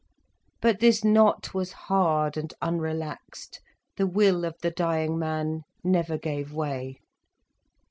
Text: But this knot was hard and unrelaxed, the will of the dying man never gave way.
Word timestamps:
But 0.63 0.79
this 0.79 1.03
knot 1.03 1.53
was 1.53 1.73
hard 1.85 2.35
and 2.35 2.51
unrelaxed, 2.59 3.59
the 3.97 4.07
will 4.07 4.45
of 4.45 4.55
the 4.63 4.71
dying 4.71 5.19
man 5.19 5.61
never 5.83 6.17
gave 6.17 6.51
way. 6.51 6.97